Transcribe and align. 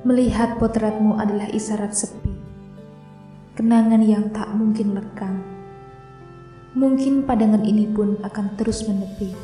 Melihat 0.00 0.56
potretmu 0.56 1.20
adalah 1.20 1.44
isyarat 1.52 1.92
sepi, 1.92 2.32
kenangan 3.52 4.00
yang 4.00 4.32
tak 4.32 4.48
mungkin 4.56 4.96
lekang. 4.96 5.44
Mungkin 6.72 7.28
pandangan 7.28 7.60
ini 7.60 7.84
pun 7.84 8.16
akan 8.24 8.56
terus 8.56 8.88
menepi, 8.88 9.36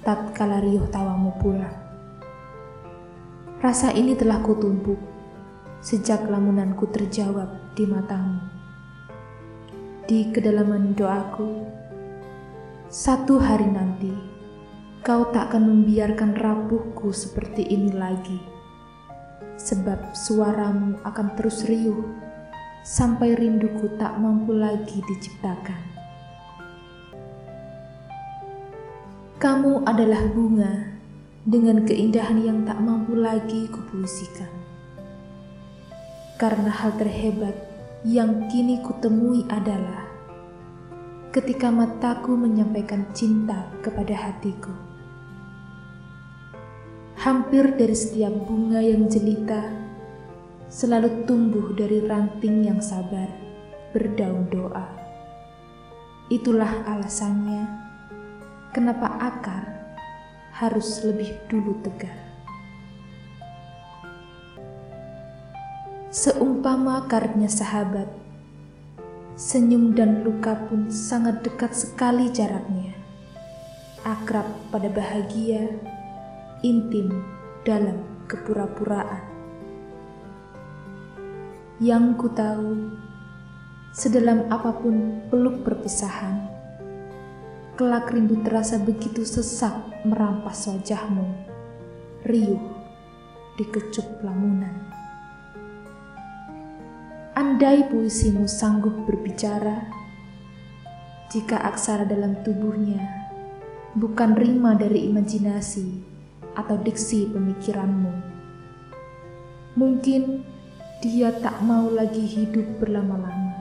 tatkala 0.00 0.64
riuh 0.64 0.88
tawamu 0.88 1.36
pulang. 1.36 1.76
Rasa 3.60 3.92
ini 3.92 4.16
telah 4.16 4.40
kutumpuk 4.40 4.96
sejak 5.84 6.24
lamunanku 6.24 6.88
terjawab 6.88 7.76
di 7.76 7.84
matamu. 7.84 8.40
Di 10.08 10.32
kedalaman 10.32 10.96
doaku, 10.96 11.68
satu 12.88 13.36
hari 13.36 13.68
nanti 13.68 14.10
kau 15.04 15.28
tak 15.36 15.52
akan 15.52 15.68
membiarkan 15.68 16.32
rapuhku 16.32 17.12
seperti 17.12 17.60
ini 17.68 17.92
lagi 17.92 18.55
sebab 19.56 20.12
suaramu 20.12 21.00
akan 21.04 21.32
terus 21.36 21.64
riuh 21.64 22.04
sampai 22.86 23.34
rinduku 23.34 23.98
tak 23.98 24.14
mampu 24.20 24.54
lagi 24.54 25.02
diciptakan. 25.02 25.82
Kamu 29.36 29.84
adalah 29.84 30.22
bunga 30.32 30.96
dengan 31.44 31.84
keindahan 31.84 32.40
yang 32.40 32.58
tak 32.64 32.80
mampu 32.80 33.18
lagi 33.18 33.68
kupuisikan. 33.68 34.48
Karena 36.36 36.68
hal 36.68 36.96
terhebat 37.00 37.56
yang 38.04 38.48
kini 38.52 38.80
kutemui 38.84 39.44
adalah 39.48 40.04
ketika 41.34 41.68
mataku 41.68 42.32
menyampaikan 42.32 43.04
cinta 43.12 43.68
kepada 43.84 44.14
hatiku 44.14 44.95
hampir 47.26 47.74
dari 47.74 47.90
setiap 47.90 48.30
bunga 48.46 48.78
yang 48.78 49.10
jelita, 49.10 49.66
selalu 50.70 51.26
tumbuh 51.26 51.74
dari 51.74 52.06
ranting 52.06 52.70
yang 52.70 52.78
sabar, 52.78 53.26
berdaun 53.90 54.46
doa. 54.46 54.86
Itulah 56.30 56.86
alasannya 56.86 57.66
kenapa 58.70 59.10
akar 59.18 59.66
harus 60.54 61.02
lebih 61.02 61.34
dulu 61.50 61.74
tegar. 61.82 62.14
Seumpama 66.14 67.10
karetnya 67.10 67.50
sahabat, 67.50 68.06
senyum 69.34 69.98
dan 69.98 70.22
luka 70.22 70.54
pun 70.70 70.94
sangat 70.94 71.42
dekat 71.42 71.74
sekali 71.74 72.30
jaraknya. 72.30 72.94
Akrab 74.06 74.46
pada 74.70 74.86
bahagia, 74.86 75.74
intim 76.66 77.14
dalam 77.62 78.02
kepura-puraan. 78.26 79.22
Yang 81.78 82.04
ku 82.18 82.28
tahu, 82.34 82.90
sedalam 83.94 84.50
apa 84.50 84.74
pun 84.74 85.22
peluk 85.30 85.62
perpisahan, 85.62 86.50
kelak 87.78 88.10
rindu 88.10 88.42
terasa 88.42 88.82
begitu 88.82 89.22
sesak 89.22 89.78
merampas 90.02 90.66
wajahmu, 90.66 91.26
riuh 92.26 92.64
di 93.54 93.64
kecup 93.70 94.26
lamunan. 94.26 94.74
Andai 97.36 97.86
puisimu 97.86 98.48
sanggup 98.48 99.06
berbicara, 99.06 99.86
jika 101.30 101.60
aksara 101.62 102.08
dalam 102.08 102.40
tubuhnya 102.42 103.26
bukan 103.96 104.36
rima 104.36 104.76
dari 104.76 105.08
imajinasi, 105.08 106.15
atau 106.56 106.80
diksi 106.80 107.28
pemikiranmu. 107.28 108.12
Mungkin 109.76 110.40
dia 111.04 111.28
tak 111.44 111.60
mau 111.60 111.92
lagi 111.92 112.24
hidup 112.24 112.80
berlama-lama 112.80 113.60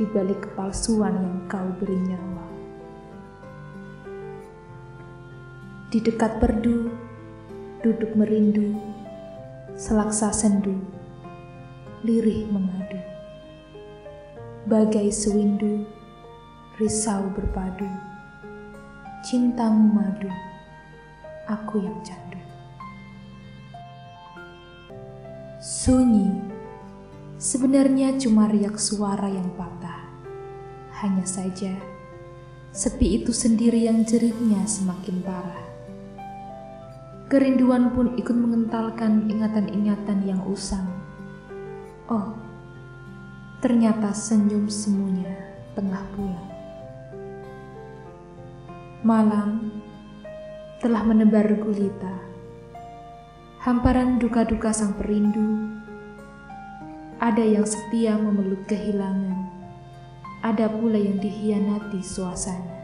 di 0.00 0.08
balik 0.08 0.48
kepalsuan 0.48 1.12
yang 1.12 1.38
kau 1.44 1.68
beri 1.76 2.00
nyawa. 2.08 2.46
Di 5.92 6.00
dekat 6.00 6.40
perdu, 6.40 6.88
duduk 7.84 8.16
merindu, 8.16 8.72
selaksa 9.76 10.32
sendu, 10.32 10.80
lirih 12.00 12.48
mengadu. 12.48 12.96
Bagai 14.64 15.12
sewindu, 15.12 15.84
risau 16.80 17.28
berpadu, 17.36 17.90
cintamu 19.20 19.92
madu 19.92 20.49
aku 21.50 21.82
yang 21.82 21.98
candu. 22.06 22.38
Sunyi 25.58 26.30
sebenarnya 27.42 28.14
cuma 28.22 28.46
riak 28.46 28.78
suara 28.78 29.26
yang 29.26 29.50
patah. 29.58 30.06
Hanya 31.02 31.26
saja, 31.26 31.74
sepi 32.70 33.18
itu 33.24 33.34
sendiri 33.34 33.88
yang 33.90 34.06
jeritnya 34.06 34.62
semakin 34.68 35.24
parah. 35.26 35.64
Kerinduan 37.30 37.94
pun 37.94 38.14
ikut 38.18 38.34
mengentalkan 38.34 39.30
ingatan-ingatan 39.30 40.18
yang 40.26 40.42
usang. 40.50 40.86
Oh, 42.10 42.34
ternyata 43.62 44.10
senyum 44.10 44.66
semuanya 44.66 45.30
tengah 45.78 46.02
pulang. 46.12 46.50
Malam 49.00 49.79
telah 50.80 51.04
menebar 51.04 51.44
gulita. 51.60 52.24
Hamparan 53.60 54.16
duka-duka 54.16 54.72
sang 54.72 54.96
perindu. 54.96 55.76
Ada 57.20 57.44
yang 57.44 57.68
setia 57.68 58.16
memeluk 58.16 58.64
kehilangan. 58.64 59.44
Ada 60.40 60.72
pula 60.72 60.96
yang 60.96 61.20
dihianati 61.20 62.00
suasana. 62.00 62.80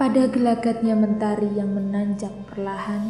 Pada 0.00 0.24
gelagatnya 0.32 0.96
mentari 0.96 1.60
yang 1.60 1.76
menanjak 1.76 2.32
perlahan, 2.48 3.04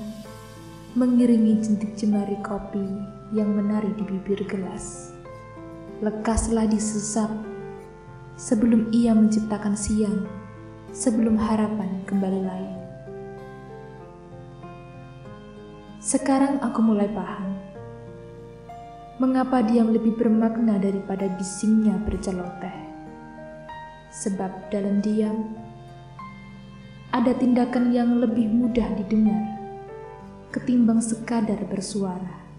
mengiringi 0.98 1.62
jentik 1.62 1.94
jemari 1.94 2.34
kopi 2.42 2.82
yang 3.30 3.54
menari 3.54 3.94
di 3.94 4.02
bibir 4.10 4.42
gelas. 4.50 5.14
Lekaslah 6.02 6.66
disesap 6.66 7.30
sebelum 8.40 8.88
ia 8.88 9.12
menciptakan 9.12 9.76
siang, 9.76 10.24
sebelum 10.96 11.36
harapan 11.36 12.00
kembali 12.08 12.40
lain. 12.40 12.72
Sekarang 16.00 16.56
aku 16.64 16.80
mulai 16.80 17.12
paham 17.12 17.52
mengapa 19.20 19.60
diam 19.60 19.92
lebih 19.92 20.16
bermakna 20.16 20.80
daripada 20.80 21.28
bisingnya 21.36 22.00
berceloteh. 22.08 22.88
Sebab 24.08 24.72
dalam 24.72 25.04
diam 25.04 25.52
ada 27.12 27.36
tindakan 27.36 27.92
yang 27.92 28.24
lebih 28.24 28.48
mudah 28.48 28.88
didengar 28.96 29.60
ketimbang 30.48 31.04
sekadar 31.04 31.60
bersuara. 31.68 32.49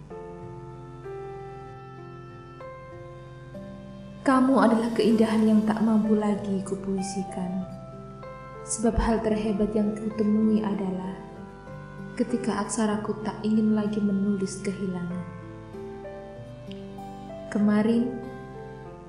Kamu 4.22 4.54
adalah 4.54 4.94
keindahan 4.94 5.50
yang 5.50 5.66
tak 5.66 5.82
mampu 5.82 6.14
lagi 6.14 6.62
kupuisikan. 6.62 7.66
Sebab 8.62 8.94
hal 8.94 9.18
terhebat 9.26 9.74
yang 9.74 9.98
kutemui 9.98 10.62
adalah 10.62 11.18
ketika 12.14 12.62
aksaraku 12.62 13.18
tak 13.26 13.34
ingin 13.42 13.74
lagi 13.74 13.98
menulis 13.98 14.62
kehilangan. 14.62 15.26
Kemarin, 17.50 18.14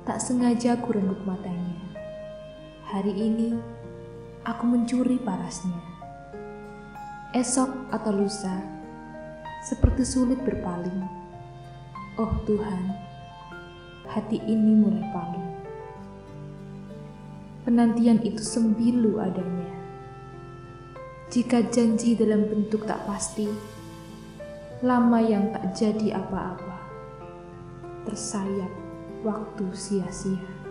tak 0.08 0.16
sengaja 0.16 0.80
aku 0.80 0.96
renggut 0.96 1.20
matanya. 1.28 1.76
Hari 2.88 3.12
ini, 3.12 3.60
aku 4.48 4.64
mencuri 4.64 5.20
parasnya. 5.20 5.76
Esok 7.36 7.92
atau 7.92 8.16
lusa, 8.16 8.64
seperti 9.68 10.08
sulit 10.08 10.40
berpaling. 10.40 11.04
Oh 12.16 12.32
Tuhan, 12.48 13.01
hati 14.12 14.36
ini 14.44 14.72
mulai 14.76 15.04
paling. 15.08 15.48
Penantian 17.64 18.20
itu 18.20 18.44
sembilu 18.44 19.16
adanya. 19.16 19.72
Jika 21.32 21.64
janji 21.72 22.12
dalam 22.12 22.44
bentuk 22.44 22.84
tak 22.84 23.08
pasti, 23.08 23.48
lama 24.84 25.16
yang 25.24 25.48
tak 25.56 25.72
jadi 25.72 26.20
apa-apa, 26.20 26.76
tersayap 28.04 28.68
waktu 29.24 29.64
sia-sia. 29.72 30.61